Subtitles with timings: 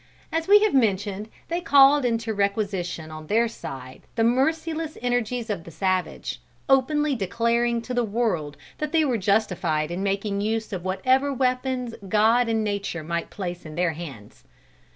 [0.31, 5.63] As we have mentioned they called into requisition on their side the merciless energies of
[5.63, 10.83] the savage, openly declaring to the world that they were justified in making use of
[10.83, 14.43] whatever weapons God and nature might place in their hands.